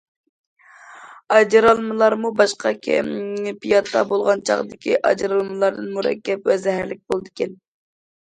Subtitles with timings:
[1.35, 7.55] ئاجرالمىلارمۇ باشقا كەيپىياتتا بولغان چاغدىكى ئاجرالمىلاردىن مۇرەككەپ ۋە زەھەرلىك بولىدىكەن.